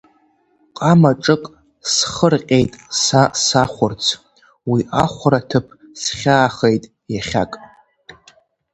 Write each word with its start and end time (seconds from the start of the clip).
Ҟама 0.77 1.11
ҿык 1.23 1.43
схырҟьеит 1.93 2.71
са 3.01 3.21
сахәырц, 3.45 4.05
уи 4.71 4.81
ахәра 5.03 5.39
ҭыԥ 5.49 5.65
схьаахеит 6.01 6.83
иахьак. 7.13 7.51